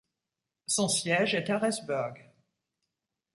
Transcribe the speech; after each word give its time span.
Son 0.65 0.87
siège 0.87 1.35
est 1.35 1.51
Harrisburg. 1.51 2.15